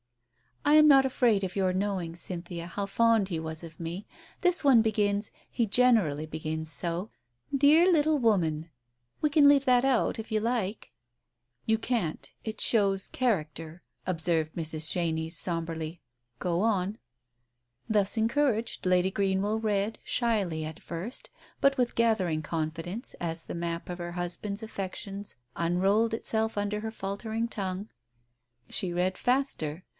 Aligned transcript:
"I 0.65 0.75
am 0.75 0.87
not 0.87 1.05
afraid 1.05 1.43
of 1.43 1.55
your 1.55 1.73
knowing, 1.73 2.15
Cynthia, 2.15 2.65
how 2.67 2.85
fond 2.87 3.29
he 3.29 3.39
was 3.39 3.63
of 3.63 3.79
me. 3.79 4.07
This 4.41 4.63
one 4.63 4.81
begins— 4.81 5.29
he 5.51 5.65
generally 5.67 6.25
begins 6.25 6.71
so 6.71 7.11
—* 7.43 7.55
Dear 7.55 7.91
little 7.91 8.17
woman 8.17 8.69
'—we 9.21 9.29
can 9.29 9.47
leave 9.47 9.65
that 9.65 9.83
out 9.85 10.17
if 10.17 10.31
you 10.31 10.39
like?" 10.39 10.91
"You 11.67 11.77
can't. 11.77 12.31
It 12.43 12.59
shows 12.61 13.09
character," 13.09 13.83
observed 14.07 14.55
Mrs. 14.55 14.89
Chenies 14.89 15.35
sombrely. 15.35 15.99
"Go 16.39 16.61
on." 16.61 16.97
Thus 17.87 18.15
encouraged, 18.17 18.85
Lady 18.87 19.11
Greenwell 19.11 19.59
read, 19.59 19.99
shyly 20.03 20.63
at 20.65 20.79
first, 20.79 21.29
but 21.59 21.77
with 21.77 21.95
gathering 21.95 22.41
confidence, 22.41 23.13
as 23.19 23.45
the 23.45 23.55
map 23.55 23.87
of 23.89 23.99
her 23.99 24.13
hus 24.13 24.37
band's 24.37 24.63
affection 24.63 25.25
unrolled 25.55 26.13
itself 26.15 26.57
under 26.57 26.79
her 26.79 26.91
faltering 26.91 27.47
tongue. 27.47 27.89
She 28.67 28.91
read 28.93 29.17
faster. 29.17 29.83